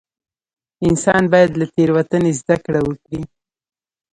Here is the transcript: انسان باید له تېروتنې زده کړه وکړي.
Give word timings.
انسان 0.87 1.23
باید 1.33 1.51
له 1.59 1.65
تېروتنې 1.73 2.31
زده 2.39 2.55
کړه 2.65 2.79
وکړي. 2.87 3.21